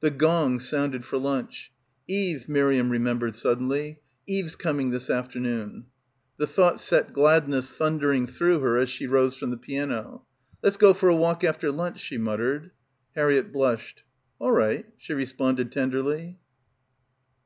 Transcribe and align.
The 0.00 0.10
gong 0.10 0.60
sounded 0.60 1.02
for 1.02 1.16
lunch. 1.16 1.72
"Eve," 2.06 2.46
Miriam 2.46 2.90
remembered 2.90 3.34
suddenly, 3.34 4.00
"Eve's 4.26 4.54
coming 4.54 4.90
this 4.90 5.08
afternoon." 5.08 5.86
The 6.36 6.46
thought 6.46 6.78
set 6.78 7.14
gladness 7.14 7.72
thundering 7.72 8.26
through 8.26 8.58
her 8.60 8.76
as 8.76 8.90
she 8.90 9.06
rose 9.06 9.34
from 9.34 9.50
the 9.50 9.56
piano. 9.56 10.26
"Let's 10.62 10.76
go 10.76 10.92
for 10.92 11.08
a 11.08 11.16
walk 11.16 11.42
after 11.42 11.72
lunch," 11.72 12.00
she 12.00 12.18
muttered. 12.18 12.70
Harriett 13.16 13.50
blushed. 13.50 14.02
"Awri," 14.42 14.84
she 14.98 15.14
responded 15.14 15.72
tenderly. 15.72 16.36